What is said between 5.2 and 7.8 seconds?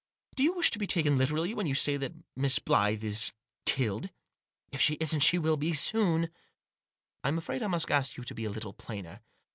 will be soon."" Fm afraid I